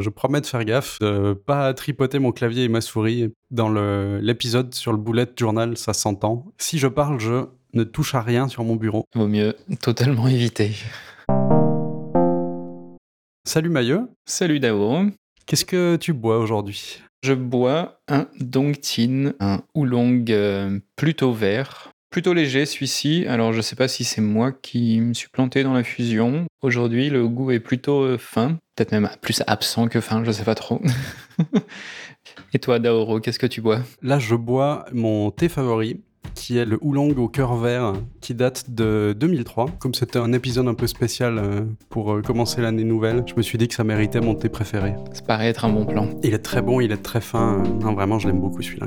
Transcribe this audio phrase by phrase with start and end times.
[0.00, 3.32] Je promets de faire gaffe, de pas tripoter mon clavier et ma souris.
[3.50, 3.68] Dans
[4.20, 6.46] l'épisode sur le bullet journal, ça s'entend.
[6.56, 9.06] Si je parle, je ne touche à rien sur mon bureau.
[9.16, 10.70] Vaut mieux totalement éviter.
[13.44, 14.08] Salut Maillot.
[14.24, 15.06] Salut Dao.
[15.46, 17.02] Qu'est-ce que tu bois aujourd'hui?
[17.24, 23.26] Je bois un Dongtin, un oolong euh, plutôt vert, plutôt léger celui-ci.
[23.26, 26.46] Alors je sais pas si c'est moi qui me suis planté dans la fusion.
[26.62, 30.44] Aujourd'hui, le goût est plutôt euh, fin, peut-être même plus absent que fin, je sais
[30.44, 30.80] pas trop.
[32.52, 33.80] Et toi, Daoro, qu'est-ce que tu bois?
[34.02, 36.00] Là, je bois mon thé favori,
[36.34, 39.66] qui est le Oolong au cœur vert, qui date de 2003.
[39.78, 43.42] Comme c'était un épisode un peu spécial euh, pour euh, commencer l'année nouvelle, je me
[43.42, 44.94] suis dit que ça méritait mon thé préféré.
[45.12, 46.08] Ça paraît être un bon plan.
[46.22, 47.62] Il est très bon, il est très fin.
[47.80, 48.86] Non, vraiment, je l'aime beaucoup celui-là.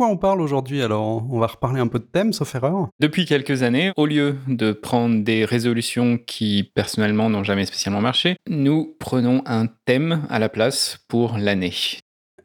[0.00, 1.26] Quoi on parle aujourd'hui alors?
[1.30, 2.88] On va reparler un peu de thème, sauf erreur?
[3.00, 8.36] Depuis quelques années, au lieu de prendre des résolutions qui personnellement n'ont jamais spécialement marché,
[8.48, 11.74] nous prenons un thème à la place pour l'année.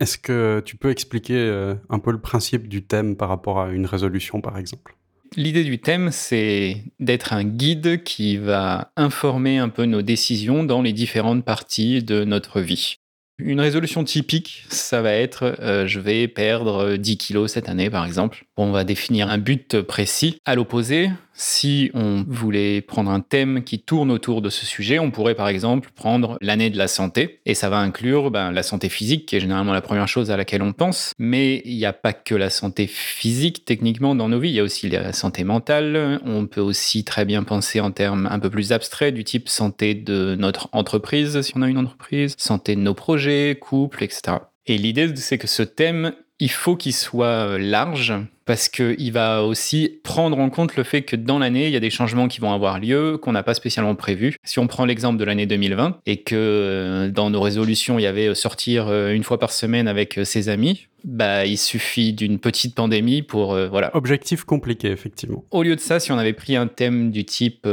[0.01, 3.69] Est-ce que tu peux expliquer euh, un peu le principe du thème par rapport à
[3.69, 4.97] une résolution par exemple?
[5.37, 10.81] L'idée du thème, c'est d'être un guide qui va informer un peu nos décisions dans
[10.81, 12.97] les différentes parties de notre vie.
[13.37, 18.05] Une résolution typique, ça va être euh, je vais perdre 10 kilos cette année par
[18.05, 18.45] exemple.
[18.57, 20.37] On va définir un but précis.
[20.45, 25.11] À l'opposé, si on voulait prendre un thème qui tourne autour de ce sujet, on
[25.11, 28.87] pourrait par exemple prendre l'année de la santé, et ça va inclure ben, la santé
[28.87, 31.91] physique, qui est généralement la première chose à laquelle on pense, mais il n'y a
[31.91, 35.43] pas que la santé physique techniquement dans nos vies, il y a aussi la santé
[35.43, 39.49] mentale, on peut aussi très bien penser en termes un peu plus abstraits du type
[39.49, 44.37] santé de notre entreprise, si on a une entreprise, santé de nos projets, couple, etc.
[44.65, 48.13] Et l'idée, c'est que ce thème, il faut qu'il soit large
[48.45, 51.79] parce qu'il va aussi prendre en compte le fait que dans l'année, il y a
[51.79, 54.35] des changements qui vont avoir lieu, qu'on n'a pas spécialement prévus.
[54.43, 58.07] Si on prend l'exemple de l'année 2020 et que euh, dans nos résolutions, il y
[58.07, 62.39] avait sortir euh, une fois par semaine avec euh, ses amis, bah, il suffit d'une
[62.39, 63.95] petite pandémie pour voilà.
[63.95, 65.43] Objectif compliqué, effectivement.
[65.51, 67.67] Au lieu de ça, si on avait pris un thème du type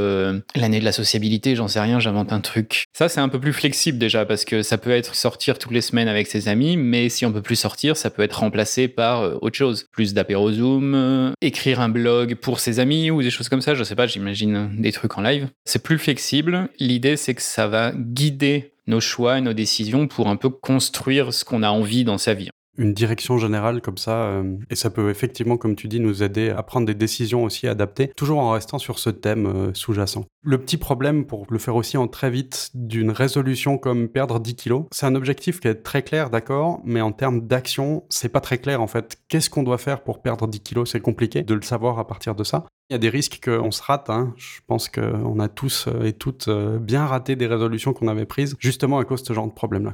[0.54, 2.84] l'année de la sociabilité, j'en sais rien, j'invente un truc.
[2.92, 5.80] Ça, c'est un peu plus flexible déjà parce que ça peut être sortir toutes les
[5.80, 9.42] semaines avec ses amis, mais si on peut plus sortir, ça peut être remplacé par
[9.42, 13.60] autre chose, plus d'apéros euh, écrire un blog pour ses amis ou des choses comme
[13.60, 13.74] ça.
[13.74, 15.48] Je sais pas, j'imagine des trucs en live.
[15.64, 16.68] C'est plus flexible.
[16.78, 21.32] L'idée, c'est que ça va guider nos choix et nos décisions pour un peu construire
[21.32, 24.90] ce qu'on a envie dans sa vie une direction générale comme ça, euh, et ça
[24.90, 28.52] peut effectivement, comme tu dis, nous aider à prendre des décisions aussi adaptées, toujours en
[28.52, 30.24] restant sur ce thème euh, sous-jacent.
[30.42, 34.54] Le petit problème, pour le faire aussi en très vite, d'une résolution comme perdre 10
[34.54, 38.40] kilos, c'est un objectif qui est très clair, d'accord, mais en termes d'action, c'est pas
[38.40, 39.18] très clair en fait.
[39.28, 40.90] Qu'est-ce qu'on doit faire pour perdre 10 kilos?
[40.90, 42.64] C'est compliqué de le savoir à partir de ça.
[42.90, 44.10] Il y a des risques qu'on se rate.
[44.10, 44.34] Hein.
[44.36, 46.48] Je pense qu'on a tous euh, et toutes
[46.80, 49.92] bien raté des résolutions qu'on avait prises, justement à cause de ce genre de problème-là.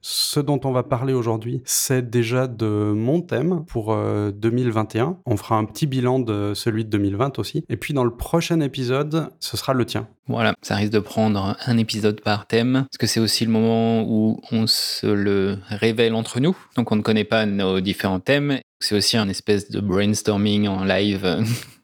[0.00, 5.06] Ce dont on va parler aujourd'hui, c'est déjà de mon thème pour 2021.
[5.06, 7.64] Euh, on fera un petit bilan de celui de 2020 aussi.
[7.68, 10.06] Et puis dans le prochain épisode, ce sera le tien.
[10.28, 14.02] Voilà, ça risque de prendre un épisode par thème, parce que c'est aussi le moment
[14.02, 16.56] où on se le révèle entre nous.
[16.76, 18.60] Donc on ne connaît pas nos différents thèmes.
[18.80, 21.42] C'est aussi un espèce de brainstorming en live.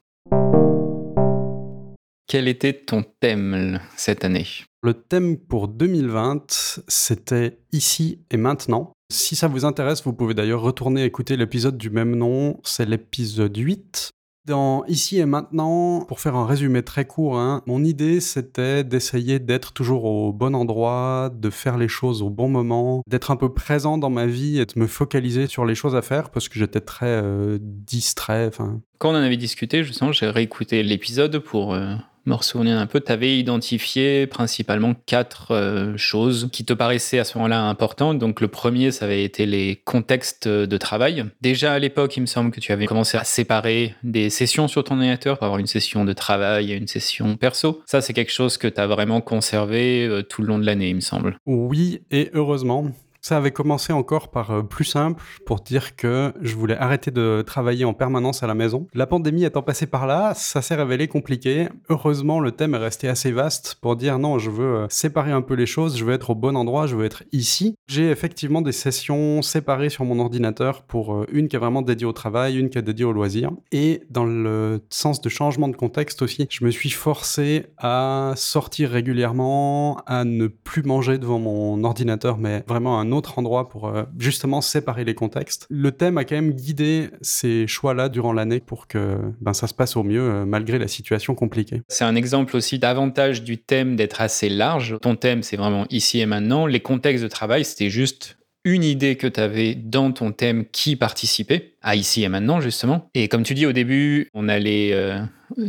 [2.28, 4.46] Quel était ton thème cette année?
[4.84, 8.92] Le thème pour 2020, c'était Ici et maintenant.
[9.10, 13.56] Si ça vous intéresse, vous pouvez d'ailleurs retourner écouter l'épisode du même nom, c'est l'épisode
[13.56, 14.10] 8.
[14.46, 19.38] Dans Ici et maintenant, pour faire un résumé très court, hein, mon idée c'était d'essayer
[19.38, 23.54] d'être toujours au bon endroit, de faire les choses au bon moment, d'être un peu
[23.54, 26.58] présent dans ma vie et de me focaliser sur les choses à faire parce que
[26.58, 28.50] j'étais très euh, distrait.
[28.98, 31.94] Quand on en avait discuté, justement, j'ai réécouté l'épisode pour euh,
[32.26, 37.24] me ressouvenir un peu, tu avais identifié principalement quatre euh, choses qui te paraissaient à
[37.24, 38.18] ce moment-là importantes.
[38.18, 41.24] Donc le premier, ça avait été les contextes de travail.
[41.40, 44.84] Déjà à l'époque, il me semble que tu avais commencé à séparer des sessions sur
[44.84, 47.82] ton ordinateur pour avoir une session de travail et une session perso.
[47.86, 50.90] Ça, c'est quelque chose que tu as vraiment conservé euh, tout le long de l'année,
[50.90, 51.38] il me semble.
[51.46, 52.90] Oui, et heureusement
[53.24, 57.42] Ça avait commencé encore par euh, plus simple pour dire que je voulais arrêter de
[57.46, 58.86] travailler en permanence à la maison.
[58.92, 61.68] La pandémie étant passée par là, ça s'est révélé compliqué.
[61.88, 65.40] Heureusement, le thème est resté assez vaste pour dire non, je veux euh, séparer un
[65.40, 67.76] peu les choses, je veux être au bon endroit, je veux être ici.
[67.86, 72.06] J'ai effectivement des sessions séparées sur mon ordinateur pour euh, une qui est vraiment dédiée
[72.06, 73.52] au travail, une qui est dédiée au loisir.
[73.72, 78.90] Et dans le sens de changement de contexte aussi, je me suis forcé à sortir
[78.90, 84.04] régulièrement, à ne plus manger devant mon ordinateur, mais vraiment un autre endroit pour euh,
[84.18, 85.66] justement séparer les contextes.
[85.70, 89.74] Le thème a quand même guidé ces choix-là durant l'année pour que ben, ça se
[89.74, 91.82] passe au mieux euh, malgré la situation compliquée.
[91.88, 94.96] C'est un exemple aussi d'avantage du thème d'être assez large.
[95.00, 96.66] Ton thème, c'est vraiment ici et maintenant.
[96.66, 100.96] Les contextes de travail, c'était juste une idée que tu avais dans ton thème qui
[100.96, 103.10] participait à ici et maintenant justement.
[103.14, 105.20] Et comme tu dis au début, on allait euh,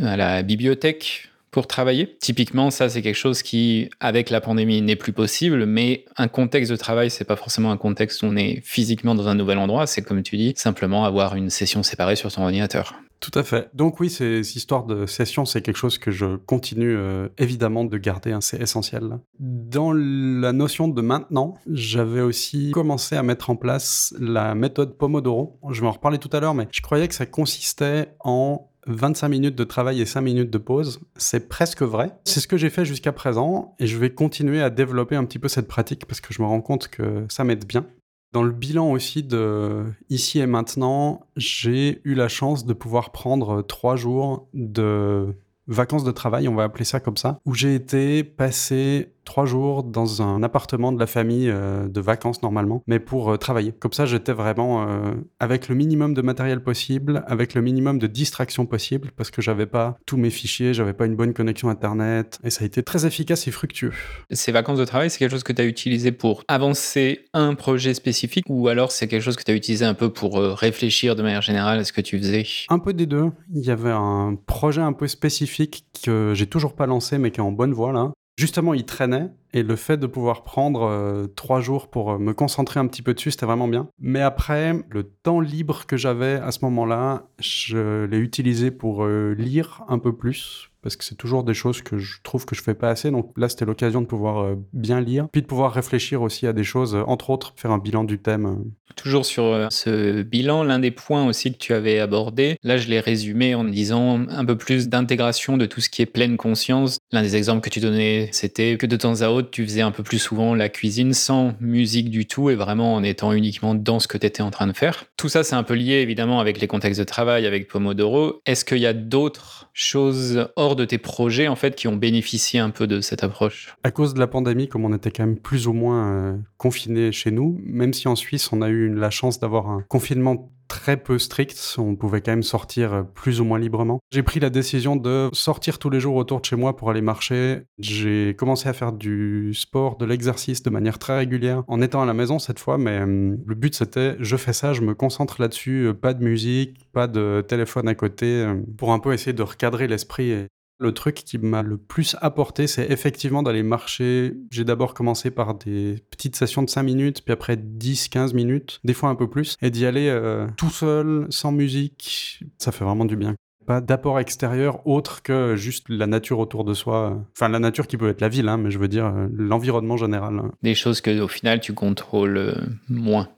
[0.02, 2.16] à la bibliothèque pour travailler.
[2.20, 6.70] Typiquement, ça, c'est quelque chose qui, avec la pandémie, n'est plus possible, mais un contexte
[6.70, 9.86] de travail, c'est pas forcément un contexte où on est physiquement dans un nouvel endroit,
[9.86, 12.94] c'est comme tu dis, simplement avoir une session séparée sur son ordinateur.
[13.20, 13.70] Tout à fait.
[13.72, 17.96] Donc oui, ces histoires de session, c'est quelque chose que je continue euh, évidemment de
[17.96, 19.18] garder, hein, c'est essentiel.
[19.38, 25.58] Dans la notion de maintenant, j'avais aussi commencé à mettre en place la méthode Pomodoro.
[25.70, 29.28] Je vais en reparler tout à l'heure, mais je croyais que ça consistait en 25
[29.28, 32.12] minutes de travail et 5 minutes de pause, c'est presque vrai.
[32.24, 35.38] C'est ce que j'ai fait jusqu'à présent et je vais continuer à développer un petit
[35.38, 37.86] peu cette pratique parce que je me rends compte que ça m'aide bien.
[38.32, 43.62] Dans le bilan aussi de ici et maintenant, j'ai eu la chance de pouvoir prendre
[43.62, 45.34] 3 jours de
[45.68, 49.82] vacances de travail, on va appeler ça comme ça, où j'ai été passer trois jours
[49.82, 53.72] dans un appartement de la famille euh, de vacances normalement, mais pour euh, travailler.
[53.72, 58.06] Comme ça, j'étais vraiment euh, avec le minimum de matériel possible, avec le minimum de
[58.06, 62.38] distraction possible, parce que j'avais pas tous mes fichiers, j'avais pas une bonne connexion internet,
[62.44, 63.92] et ça a été très efficace et fructueux.
[64.30, 67.92] Ces vacances de travail, c'est quelque chose que tu as utilisé pour avancer un projet
[67.92, 71.22] spécifique, ou alors c'est quelque chose que tu as utilisé un peu pour réfléchir de
[71.22, 72.44] manière générale à ce que tu faisais?
[72.68, 73.32] Un peu des deux.
[73.52, 77.40] Il y avait un projet un peu spécifique que j'ai toujours pas lancé, mais qui
[77.40, 79.30] est en bonne voie là justement, il traînait.
[79.56, 83.00] Et le fait de pouvoir prendre euh, trois jours pour euh, me concentrer un petit
[83.00, 83.88] peu dessus, c'était vraiment bien.
[83.98, 89.34] Mais après, le temps libre que j'avais à ce moment-là, je l'ai utilisé pour euh,
[89.38, 92.62] lire un peu plus, parce que c'est toujours des choses que je trouve que je
[92.62, 93.10] fais pas assez.
[93.10, 96.62] Donc là, c'était l'occasion de pouvoir bien lire, puis de pouvoir réfléchir aussi à des
[96.62, 98.62] choses, entre autres, faire un bilan du thème.
[98.94, 103.00] Toujours sur ce bilan, l'un des points aussi que tu avais abordé, là je l'ai
[103.00, 106.98] résumé en disant un peu plus d'intégration de tout ce qui est pleine conscience.
[107.12, 109.90] L'un des exemples que tu donnais, c'était que de temps à autre, tu faisais un
[109.90, 114.00] peu plus souvent la cuisine sans musique du tout et vraiment en étant uniquement dans
[114.00, 115.04] ce que tu étais en train de faire?
[115.16, 118.40] Tout ça, c'est un peu lié évidemment avec les contextes de travail, avec Pomodoro.
[118.46, 122.60] Est-ce qu'il y a d'autres choses hors de tes projets en fait qui ont bénéficié
[122.60, 123.74] un peu de cette approche?
[123.84, 127.12] À cause de la pandémie, comme on était quand même plus ou moins euh, confinés
[127.12, 130.96] chez nous, même si en Suisse on a eu la chance d'avoir un confinement très
[130.96, 134.00] peu strict, on pouvait quand même sortir euh, plus ou moins librement.
[134.10, 137.00] J'ai pris la décision de sortir tous les jours autour de chez moi pour aller
[137.00, 137.62] marcher.
[137.78, 142.06] J'ai commencé à faire du sport, de l'exercice de manière très régulière, en étant à
[142.06, 145.40] la maison cette fois, mais euh, le but c'était je fais ça, je me concentre
[145.40, 148.46] là-dessus, pas de musique, pas de téléphone à côté,
[148.76, 150.46] pour un peu essayer de recadrer l'esprit
[150.78, 154.34] le truc qui m'a le plus apporté, c'est effectivement d'aller marcher.
[154.50, 158.94] J'ai d'abord commencé par des petites sessions de 5 minutes, puis après 10-15 minutes, des
[158.94, 162.40] fois un peu plus, et d'y aller euh, tout seul, sans musique.
[162.58, 163.34] Ça fait vraiment du bien.
[163.66, 167.24] Pas d'apport extérieur autre que juste la nature autour de soi.
[167.32, 169.96] Enfin, la nature qui peut être la ville, hein, mais je veux dire euh, l'environnement
[169.96, 170.40] général.
[170.62, 172.54] Des choses que au final tu contrôles euh,
[172.88, 173.28] moins.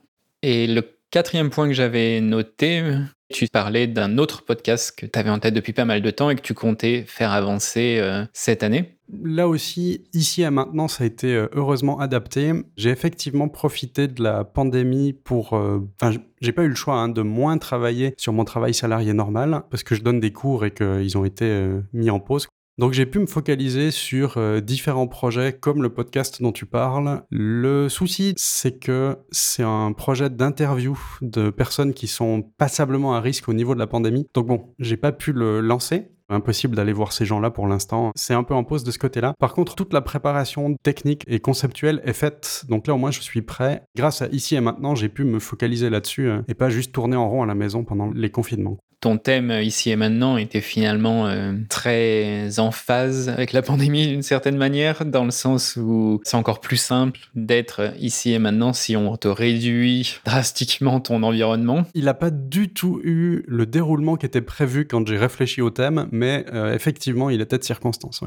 [0.43, 2.83] Et le quatrième point que j'avais noté,
[3.31, 6.29] tu parlais d'un autre podcast que tu avais en tête depuis pas mal de temps
[6.29, 8.97] et que tu comptais faire avancer euh, cette année.
[9.23, 12.53] Là aussi, ici à maintenant, ça a été euh, heureusement adapté.
[12.77, 15.53] J'ai effectivement profité de la pandémie pour...
[15.53, 19.13] Euh, enfin, j'ai pas eu le choix hein, de moins travailler sur mon travail salarié
[19.13, 22.47] normal parce que je donne des cours et qu'ils ont été mis en pause.
[22.79, 27.23] Donc j'ai pu me focaliser sur euh, différents projets comme le podcast dont tu parles.
[27.29, 33.49] Le souci, c'est que c'est un projet d'interview de personnes qui sont passablement à risque
[33.49, 34.27] au niveau de la pandémie.
[34.33, 36.07] Donc bon, j'ai pas pu le lancer.
[36.29, 38.11] Impossible d'aller voir ces gens-là pour l'instant.
[38.15, 39.33] C'est un peu en pause de ce côté-là.
[39.39, 42.63] Par contre, toute la préparation technique et conceptuelle est faite.
[42.69, 43.83] Donc là, au moins, je suis prêt.
[43.97, 47.17] Grâce à ici et maintenant, j'ai pu me focaliser là-dessus euh, et pas juste tourner
[47.17, 50.61] en rond à la maison pendant les confinements ton thème euh, ici et maintenant était
[50.61, 56.19] finalement euh, très en phase avec la pandémie d'une certaine manière, dans le sens où
[56.23, 61.85] c'est encore plus simple d'être ici et maintenant si on te réduit drastiquement ton environnement.
[61.93, 65.69] Il n'a pas du tout eu le déroulement qui était prévu quand j'ai réfléchi au
[65.69, 68.21] thème, mais euh, effectivement, il était de circonstance.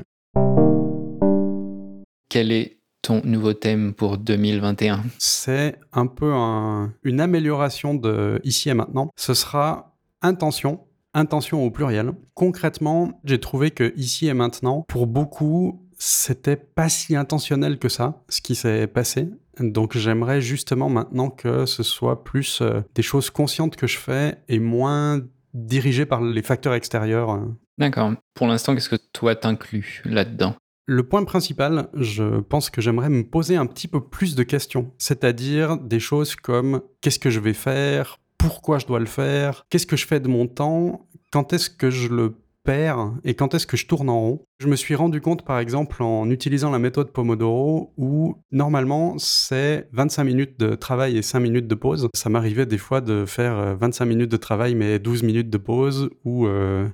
[2.29, 6.33] Quel est ton nouveau thème pour 2021 C'est un peu
[7.03, 9.11] une amélioration de ici et maintenant.
[9.17, 9.92] Ce sera
[10.23, 10.81] intention,
[11.15, 12.13] intention au pluriel.
[12.35, 18.25] Concrètement, j'ai trouvé que ici et maintenant, pour beaucoup, c'était pas si intentionnel que ça,
[18.29, 19.29] ce qui s'est passé.
[19.61, 24.39] Donc j'aimerais justement maintenant que ce soit plus euh, des choses conscientes que je fais
[24.49, 25.21] et moins
[25.55, 27.31] dirigé par les facteurs extérieurs.
[27.31, 27.41] Euh.
[27.79, 28.13] D'accord.
[28.35, 30.55] Pour l'instant, qu'est-ce que toi t'inclus là-dedans?
[30.87, 34.93] Le point principal, je pense que j'aimerais me poser un petit peu plus de questions,
[34.99, 39.87] c'est-à-dire des choses comme qu'est-ce que je vais faire, pourquoi je dois le faire, qu'est-ce
[39.87, 42.35] que je fais de mon temps, quand est-ce que je le
[42.65, 44.45] perds et quand est-ce que je tourne en rond.
[44.61, 49.89] Je me suis rendu compte, par exemple, en utilisant la méthode Pomodoro, où normalement c'est
[49.93, 52.09] 25 minutes de travail et 5 minutes de pause.
[52.15, 55.59] Ça m'arrivait des fois de faire 25 euh, minutes de travail mais 12 minutes de
[55.59, 56.47] pause, ou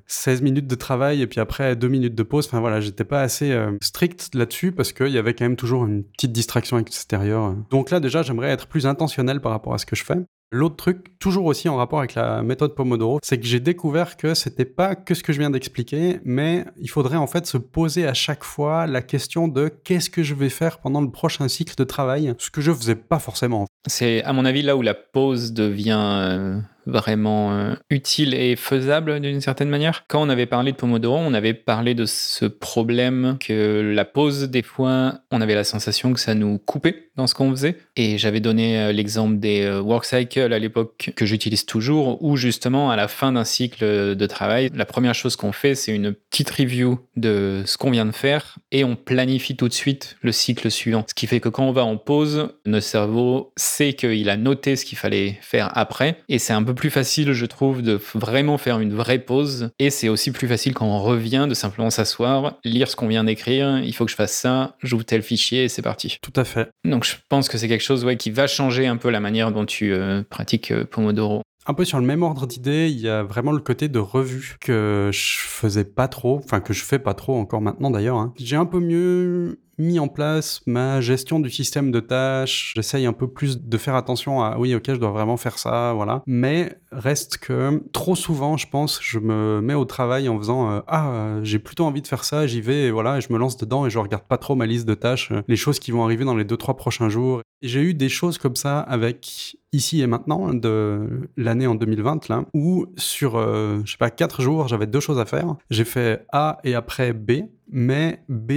[0.06, 2.46] 16 euh, minutes de travail et puis après 2 minutes de pause.
[2.46, 5.84] Enfin voilà, j'étais pas assez euh, strict là-dessus parce qu'il y avait quand même toujours
[5.84, 7.54] une petite distraction extérieure.
[7.70, 10.18] Donc là déjà, j'aimerais être plus intentionnel par rapport à ce que je fais.
[10.50, 14.32] L'autre truc, toujours aussi en rapport avec la méthode Pomodoro, c'est que j'ai découvert que
[14.32, 18.06] c'était pas que ce que je viens d'expliquer, mais il faudrait en fait se poser
[18.06, 21.74] à chaque fois la question de qu'est-ce que je vais faire pendant le prochain cycle
[21.76, 23.66] de travail, ce que je faisais pas forcément.
[23.86, 29.20] C'est à mon avis là où la pause devient euh, vraiment euh, utile et faisable
[29.20, 30.04] d'une certaine manière.
[30.08, 34.44] Quand on avait parlé de Pomodoro, on avait parlé de ce problème que la pause,
[34.44, 37.76] des fois, on avait la sensation que ça nous coupait dans ce qu'on faisait.
[37.96, 42.36] Et j'avais donné euh, l'exemple des euh, work cycles à l'époque que j'utilise toujours, où
[42.36, 43.84] justement, à la fin d'un cycle
[44.16, 48.06] de travail, la première chose qu'on fait, c'est une petite review de ce qu'on vient
[48.06, 51.04] de faire et on planifie tout de suite le cycle suivant.
[51.08, 54.76] Ce qui fait que quand on va en pause, notre cerveau sait qu'il a noté
[54.76, 58.56] ce qu'il fallait faire après et c'est un peu plus facile, je trouve, de vraiment
[58.56, 59.70] faire une vraie pause.
[59.80, 63.24] Et c'est aussi plus facile quand on revient de simplement s'asseoir, lire ce qu'on vient
[63.24, 63.80] d'écrire.
[63.80, 66.18] Il faut que je fasse ça, j'ouvre tel fichier et c'est parti.
[66.22, 66.70] Tout à fait.
[66.84, 69.50] Donc je pense que c'est quelque chose ouais, qui va changer un peu la manière
[69.50, 71.42] dont tu euh, pratiques euh, Pomodoro.
[71.66, 74.56] Un peu sur le même ordre d'idée, il y a vraiment le côté de revue
[74.60, 78.18] que je faisais pas trop, enfin que je fais pas trop encore maintenant d'ailleurs.
[78.18, 78.32] Hein.
[78.38, 82.72] J'ai un peu mieux mis en place ma gestion du système de tâches.
[82.76, 85.92] J'essaye un peu plus de faire attention à oui, ok, je dois vraiment faire ça,
[85.94, 86.22] voilà.
[86.26, 90.80] Mais reste que trop souvent, je pense, je me mets au travail en faisant euh,
[90.86, 93.56] ah, j'ai plutôt envie de faire ça, j'y vais, et voilà, et je me lance
[93.56, 96.04] dedans et je regarde pas trop ma liste de tâches, euh, les choses qui vont
[96.04, 97.42] arriver dans les deux trois prochains jours.
[97.60, 102.44] J'ai eu des choses comme ça avec ici et maintenant de l'année en 2020 là,
[102.54, 105.56] où sur euh, je sais pas quatre jours, j'avais deux choses à faire.
[105.70, 108.52] J'ai fait A et après B, mais B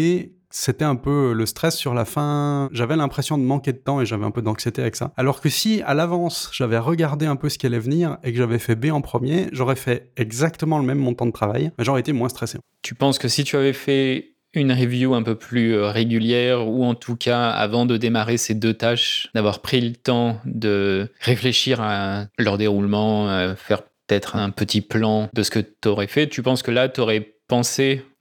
[0.51, 2.69] c'était un peu le stress sur la fin.
[2.71, 5.11] J'avais l'impression de manquer de temps et j'avais un peu d'anxiété avec ça.
[5.17, 8.37] Alors que si à l'avance j'avais regardé un peu ce qui allait venir et que
[8.37, 12.01] j'avais fait B en premier, j'aurais fait exactement le même montant de travail, mais j'aurais
[12.01, 12.59] été moins stressé.
[12.81, 16.83] Tu penses que si tu avais fait une review un peu plus euh, régulière ou
[16.83, 21.79] en tout cas avant de démarrer ces deux tâches, d'avoir pris le temps de réfléchir
[21.81, 26.27] à leur déroulement, euh, faire peut-être un petit plan de ce que tu aurais fait,
[26.27, 27.35] tu penses que là tu aurais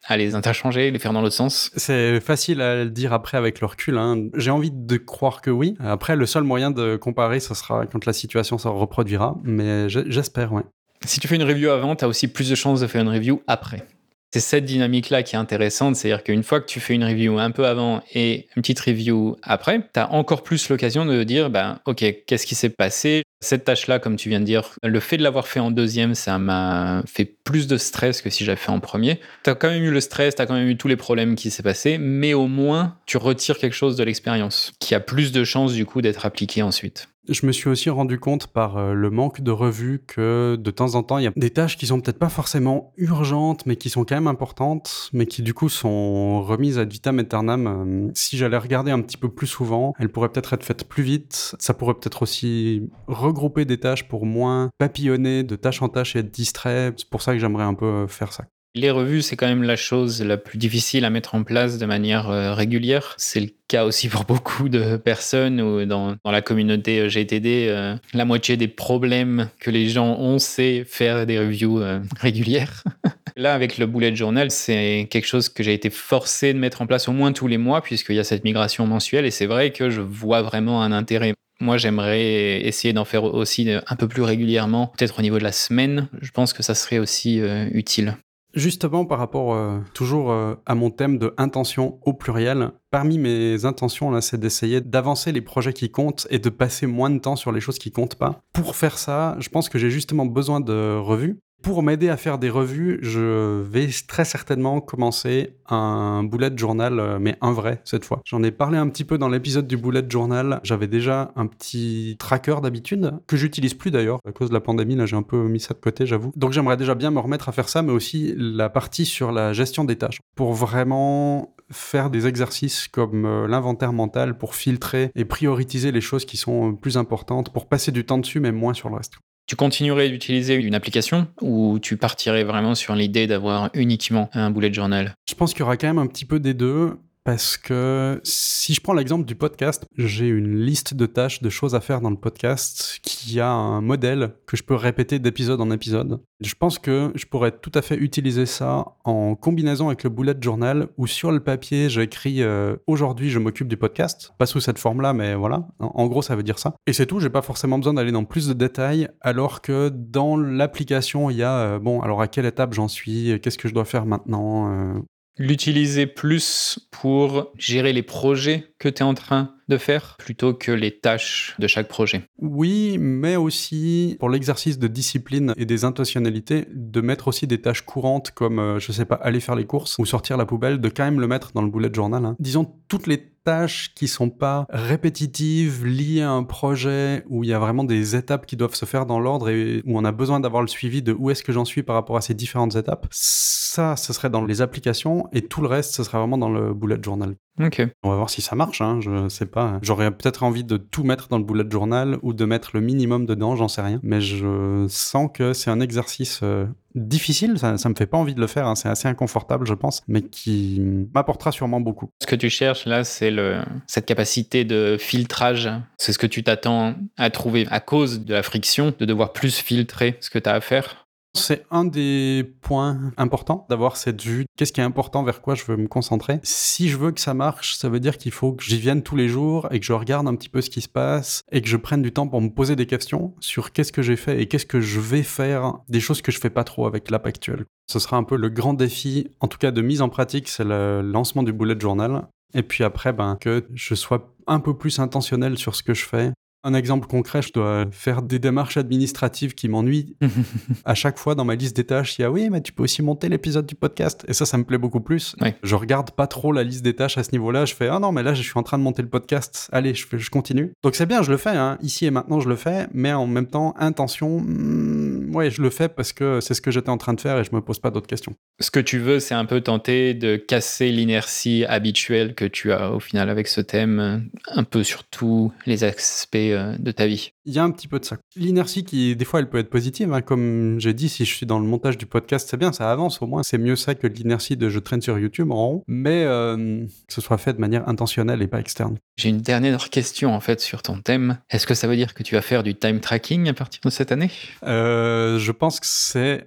[0.07, 3.61] à les interchanger, les faire dans l'autre sens C'est facile à le dire après avec
[3.61, 3.99] le recul.
[3.99, 4.29] Hein.
[4.35, 5.77] J'ai envie de croire que oui.
[5.81, 9.37] Après, le seul moyen de comparer, ce sera quand la situation se reproduira.
[9.45, 10.63] Mais j'espère, ouais.
[11.05, 13.09] Si tu fais une review avant, tu as aussi plus de chances de faire une
[13.09, 13.87] review après.
[14.33, 17.51] C'est cette dynamique-là qui est intéressante, c'est-à-dire qu'une fois que tu fais une review un
[17.51, 21.81] peu avant et une petite review après, tu as encore plus l'occasion de dire, ben,
[21.85, 23.25] ok, qu'est-ce qui s'est passé?
[23.41, 26.39] Cette tâche-là, comme tu viens de dire, le fait de l'avoir fait en deuxième, ça
[26.39, 29.19] m'a fait plus de stress que si j'avais fait en premier.
[29.43, 31.35] Tu as quand même eu le stress, tu as quand même eu tous les problèmes
[31.35, 35.33] qui s'est passé, mais au moins, tu retires quelque chose de l'expérience qui a plus
[35.33, 37.09] de chances du coup d'être appliqué ensuite.
[37.31, 40.97] Je me suis aussi rendu compte par euh, le manque de revues que de temps
[40.97, 43.89] en temps, il y a des tâches qui sont peut-être pas forcément urgentes, mais qui
[43.89, 47.67] sont quand même importantes, mais qui du coup sont remises à vitam aeternam.
[47.69, 51.05] Euh, si j'allais regarder un petit peu plus souvent, elles pourraient peut-être être faites plus
[51.05, 51.55] vite.
[51.61, 56.19] Ça pourrait peut-être aussi regrouper des tâches pour moins papillonner de tâche en tâche et
[56.19, 56.93] être distrait.
[56.97, 58.47] C'est pour ça que j'aimerais un peu euh, faire ça.
[58.77, 61.87] Les revues, c'est quand même la chose la plus difficile à mettre en place de
[61.87, 63.15] manière euh, régulière.
[63.19, 67.67] C'est le cas aussi pour beaucoup de personnes ou dans, la communauté euh, GTD.
[67.69, 71.83] Euh, la moitié des problèmes que les gens ont, c'est faire des reviews
[72.21, 72.85] régulières.
[73.37, 76.87] Là, avec le bullet journal, c'est quelque chose que j'ai été forcé de mettre en
[76.87, 79.27] place au moins tous les mois, puisqu'il y a cette migration mensuelle.
[79.27, 81.35] Et c'est vrai que je vois vraiment un intérêt.
[81.61, 85.53] Moi, j'aimerais essayer d'en faire aussi un peu plus régulièrement, peut-être au niveau de la
[85.53, 86.09] semaine.
[86.23, 87.41] Je pense que ça serait aussi
[87.73, 88.17] utile.
[88.55, 93.65] Justement, par rapport euh, toujours euh, à mon thème de intention au pluriel, parmi mes
[93.65, 97.37] intentions, là, c'est d'essayer d'avancer les projets qui comptent et de passer moins de temps
[97.37, 98.43] sur les choses qui comptent pas.
[98.53, 101.39] Pour faire ça, je pense que j'ai justement besoin de revues.
[101.63, 107.19] Pour m'aider à faire des revues, je vais très certainement commencer un bullet journal, euh,
[107.21, 108.23] mais un vrai cette fois.
[108.25, 110.61] J'en ai parlé un petit peu dans l'épisode du bullet journal.
[110.65, 114.19] J'avais déjà un petit tracker d'habitude, que j'utilise plus d'ailleurs.
[114.27, 116.33] À cause de la pandémie, là j'ai un peu mis ça de côté, j'avoue.
[116.35, 119.53] Donc j'aimerais déjà bien me remettre à faire ça, mais aussi la partie sur la
[119.53, 120.21] gestion des tâches.
[120.35, 126.25] Pour vraiment faire des exercices comme euh, l'inventaire mental pour filtrer et prioriser les choses
[126.25, 129.19] qui sont plus importantes, pour passer du temps dessus, mais moins sur le reste.
[129.47, 134.73] Tu continuerais d'utiliser une application ou tu partirais vraiment sur l'idée d'avoir uniquement un bullet
[134.73, 135.15] journal?
[135.29, 136.97] Je pense qu'il y aura quand même un petit peu des deux.
[137.31, 141.77] Parce que si je prends l'exemple du podcast, j'ai une liste de tâches, de choses
[141.77, 145.71] à faire dans le podcast qui a un modèle que je peux répéter d'épisode en
[145.71, 146.21] épisode.
[146.41, 150.35] Je pense que je pourrais tout à fait utiliser ça en combinaison avec le bullet
[150.41, 154.33] journal où sur le papier j'écris euh, aujourd'hui je m'occupe du podcast.
[154.37, 155.69] Pas sous cette forme-là, mais voilà.
[155.79, 156.75] En, gros, ça veut dire ça.
[156.89, 160.37] Et c'est tout, j'ai pas forcément besoin d'aller dans plus de détails alors que dans
[160.37, 163.75] l'application, il y a euh, bon, alors à quelle étape j'en suis, qu'est-ce que je
[163.75, 164.99] dois faire maintenant, euh,
[165.41, 170.73] l'utiliser plus pour gérer les projets que tu es en train de faire plutôt que
[170.73, 172.25] les tâches de chaque projet.
[172.39, 177.83] Oui, mais aussi pour l'exercice de discipline et des intentionnalités, de mettre aussi des tâches
[177.83, 180.89] courantes comme, euh, je sais pas, aller faire les courses ou sortir la poubelle, de
[180.89, 182.25] quand même le mettre dans le bullet journal.
[182.25, 182.37] Hein.
[182.41, 187.53] Disons, toutes les tâches qui sont pas répétitives, liées à un projet, où il y
[187.53, 190.41] a vraiment des étapes qui doivent se faire dans l'ordre et où on a besoin
[190.41, 193.07] d'avoir le suivi de où est-ce que j'en suis par rapport à ces différentes étapes.
[193.11, 196.75] Ça, ce serait dans les applications et tout le reste, ce serait vraiment dans le
[196.75, 197.37] bullet journal.
[197.59, 197.83] Ok.
[198.03, 199.79] On va voir si ça marche, hein, je sais pas.
[199.83, 203.27] J'aurais peut-être envie de tout mettre dans le bullet journal ou de mettre le minimum
[203.27, 204.01] dedans, j'en sais rien.
[204.03, 208.35] Mais je sens que c'est un exercice euh, difficile, ça, ça me fait pas envie
[208.35, 208.75] de le faire, hein.
[208.75, 210.81] c'est assez inconfortable, je pense, mais qui
[211.15, 212.11] m'apportera sûrement beaucoup.
[212.23, 215.71] Ce que tu cherches là, c'est le, cette capacité de filtrage.
[215.99, 219.59] C'est ce que tu t'attends à trouver à cause de la friction, de devoir plus
[219.59, 221.09] filtrer ce que tu as à faire.
[221.35, 224.47] C'est un des points importants d'avoir cette vue.
[224.57, 226.41] Qu'est-ce qui est important, vers quoi je veux me concentrer?
[226.43, 229.15] Si je veux que ça marche, ça veut dire qu'il faut que j'y vienne tous
[229.15, 231.69] les jours et que je regarde un petit peu ce qui se passe et que
[231.69, 234.49] je prenne du temps pour me poser des questions sur qu'est-ce que j'ai fait et
[234.49, 237.65] qu'est-ce que je vais faire, des choses que je fais pas trop avec l'app actuelle.
[237.87, 240.65] Ce sera un peu le grand défi, en tout cas de mise en pratique, c'est
[240.65, 242.27] le lancement du bullet journal.
[242.55, 246.05] Et puis après, ben, que je sois un peu plus intentionnel sur ce que je
[246.05, 246.33] fais,
[246.63, 250.17] un exemple concret, je dois faire des démarches administratives qui m'ennuient.
[250.85, 252.83] à chaque fois, dans ma liste des tâches, il y a oui, mais tu peux
[252.83, 254.25] aussi monter l'épisode du podcast.
[254.29, 255.37] Et ça, ça me plaît beaucoup plus.
[255.63, 257.65] Je regarde pas trop la liste des tâches à ce niveau-là.
[257.65, 259.69] Je fais ah non, mais là, je suis en train de monter le podcast.
[259.73, 260.73] Allez, je, je continue.
[260.83, 261.51] Donc c'est bien, je le fais.
[261.51, 261.79] Hein.
[261.81, 262.89] Ici et maintenant, je le fais.
[262.93, 265.00] Mais en même temps, intention, hmm,
[265.33, 267.45] ouais, je le fais parce que c'est ce que j'étais en train de faire et
[267.45, 268.35] je me pose pas d'autres questions.
[268.61, 272.93] Ce que tu veux, c'est un peu tenter de casser l'inertie habituelle que tu as
[272.93, 277.33] au final avec ce thème, un peu sur tous les aspects euh, de ta vie.
[277.47, 278.19] Il y a un petit peu de ça.
[278.37, 280.13] L'inertie qui, des fois, elle peut être positive.
[280.13, 280.21] Hein.
[280.21, 283.23] Comme j'ai dit, si je suis dans le montage du podcast, c'est bien, ça avance
[283.23, 283.43] au moins.
[283.43, 285.85] C'est mieux ça que l'inertie de je traîne sur YouTube en rond.
[285.89, 288.99] Mais euh, que ce soit fait de manière intentionnelle et pas externe.
[289.17, 291.39] J'ai une dernière question en fait sur ton thème.
[291.49, 293.91] Est-ce que ça veut dire que tu vas faire du time tracking à partir de
[293.91, 294.31] cette année?
[294.65, 296.47] Euh, Je pense que c'est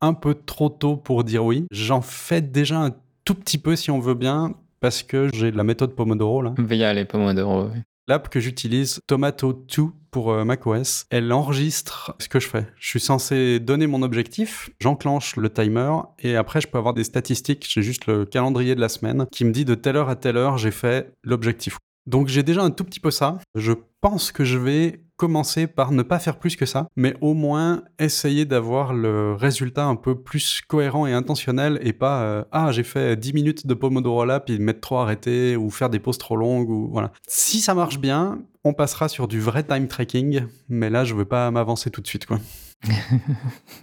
[0.00, 1.66] un peu trop tôt pour dire oui.
[1.70, 5.62] J'en fais déjà un tout petit peu si on veut bien, parce que j'ai la
[5.62, 6.54] méthode Pomodoro là.
[6.58, 7.80] Via les Pomodoro, oui.
[8.08, 12.66] L'app que j'utilise, Tomato2 pour euh, macOS, elle enregistre ce que je fais.
[12.76, 17.04] Je suis censé donner mon objectif, j'enclenche le timer et après je peux avoir des
[17.04, 17.64] statistiques.
[17.68, 20.36] J'ai juste le calendrier de la semaine qui me dit de telle heure à telle
[20.36, 21.78] heure j'ai fait l'objectif.
[22.06, 23.38] Donc j'ai déjà un tout petit peu ça.
[23.54, 27.34] Je pense que je vais commencer par ne pas faire plus que ça, mais au
[27.34, 32.72] moins essayer d'avoir le résultat un peu plus cohérent et intentionnel et pas euh, ah
[32.72, 36.18] j'ai fait 10 minutes de Pomodoro là puis mettre trop arrêté ou faire des pauses
[36.18, 37.12] trop longues ou voilà.
[37.28, 41.24] Si ça marche bien, on passera sur du vrai time tracking, mais là je veux
[41.24, 42.40] pas m'avancer tout de suite quoi.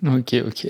[0.05, 0.67] ok ok.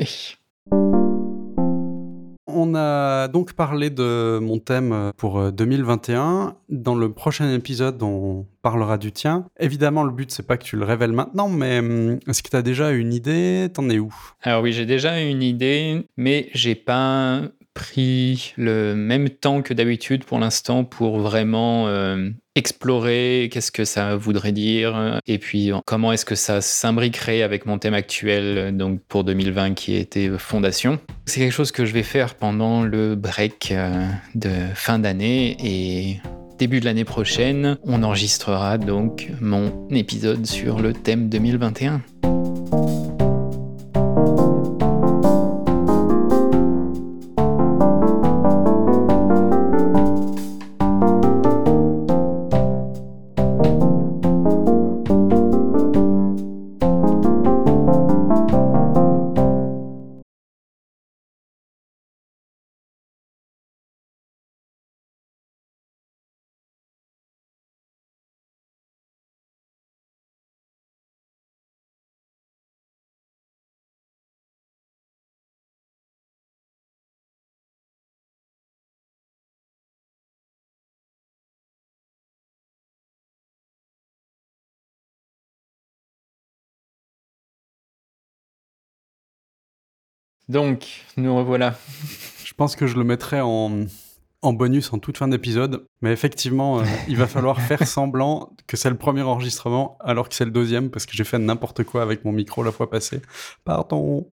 [2.53, 6.47] On a donc parlé de mon thème pour 2021.
[6.47, 9.45] Euh, Dans le prochain épisode, on parlera du tien.
[9.59, 12.55] Évidemment, le but, c'est pas que tu le révèles maintenant, mais hum, est-ce que tu
[12.55, 13.69] as déjà une idée?
[13.73, 14.13] T'en es où?
[14.41, 17.41] Alors oui, j'ai déjà une idée, mais j'ai pas
[17.79, 24.17] pris le même temps que d'habitude pour l'instant pour vraiment euh, explorer qu'est-ce que ça
[24.17, 29.23] voudrait dire et puis comment est-ce que ça s'imbriquerait avec mon thème actuel donc pour
[29.23, 30.99] 2020 qui était fondation.
[31.25, 36.19] C'est quelque chose que je vais faire pendant le break euh, de fin d'année et
[36.57, 42.01] début de l'année prochaine, on enregistrera donc mon épisode sur le thème 2021.
[90.49, 91.75] Donc, nous revoilà.
[92.43, 93.85] Je pense que je le mettrai en,
[94.41, 95.85] en bonus en toute fin d'épisode.
[96.01, 100.35] Mais effectivement, euh, il va falloir faire semblant que c'est le premier enregistrement alors que
[100.35, 103.21] c'est le deuxième parce que j'ai fait n'importe quoi avec mon micro la fois passée.
[103.63, 104.27] Pardon.